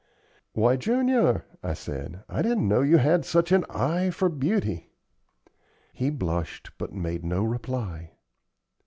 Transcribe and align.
"Why, 0.53 0.77
Junior," 0.77 1.45
I 1.61 1.75
said, 1.75 2.23
"I 2.27 2.41
didn't 2.41 2.67
know 2.67 2.81
you 2.81 2.97
had 2.97 3.23
such 3.23 3.51
an 3.51 3.65
eye 3.69 4.09
for 4.09 4.29
beauty." 4.29 4.89
He 5.93 6.09
blushed, 6.09 6.71
but 6.79 6.91
made 6.91 7.23
no 7.23 7.43
reply. 7.43 8.09